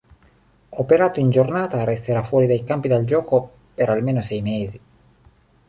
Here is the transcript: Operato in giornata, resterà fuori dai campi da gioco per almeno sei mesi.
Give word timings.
Operato 0.69 1.19
in 1.19 1.29
giornata, 1.29 1.83
resterà 1.83 2.23
fuori 2.23 2.47
dai 2.47 2.63
campi 2.63 2.87
da 2.87 3.03
gioco 3.03 3.51
per 3.75 3.89
almeno 3.89 4.23
sei 4.23 4.41
mesi. 4.41 4.81